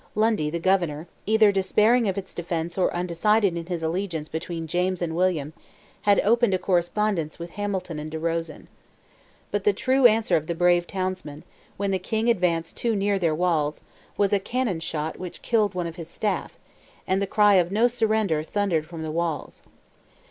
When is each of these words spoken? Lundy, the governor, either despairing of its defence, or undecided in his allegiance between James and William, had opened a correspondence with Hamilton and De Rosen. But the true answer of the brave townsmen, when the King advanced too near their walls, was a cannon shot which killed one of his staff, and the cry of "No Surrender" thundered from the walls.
Lundy, 0.15 0.49
the 0.49 0.57
governor, 0.57 1.07
either 1.27 1.51
despairing 1.51 2.07
of 2.07 2.17
its 2.17 2.33
defence, 2.33 2.75
or 2.75 2.91
undecided 2.91 3.55
in 3.55 3.67
his 3.67 3.83
allegiance 3.83 4.27
between 4.29 4.65
James 4.65 4.99
and 4.99 5.15
William, 5.15 5.53
had 6.01 6.19
opened 6.21 6.55
a 6.55 6.57
correspondence 6.57 7.37
with 7.37 7.51
Hamilton 7.51 7.99
and 7.99 8.09
De 8.09 8.17
Rosen. 8.17 8.67
But 9.51 9.63
the 9.63 9.73
true 9.73 10.07
answer 10.07 10.35
of 10.35 10.47
the 10.47 10.55
brave 10.55 10.87
townsmen, 10.87 11.43
when 11.77 11.91
the 11.91 11.99
King 11.99 12.29
advanced 12.31 12.77
too 12.77 12.95
near 12.95 13.19
their 13.19 13.35
walls, 13.35 13.81
was 14.17 14.33
a 14.33 14.39
cannon 14.39 14.79
shot 14.79 15.19
which 15.19 15.43
killed 15.43 15.75
one 15.75 15.85
of 15.85 15.97
his 15.97 16.09
staff, 16.09 16.57
and 17.05 17.21
the 17.21 17.27
cry 17.27 17.57
of 17.57 17.71
"No 17.71 17.85
Surrender" 17.87 18.41
thundered 18.41 18.87
from 18.87 19.03
the 19.03 19.11
walls. 19.11 19.61